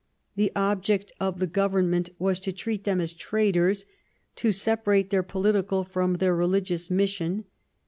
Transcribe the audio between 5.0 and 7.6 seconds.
their political from their religious mission.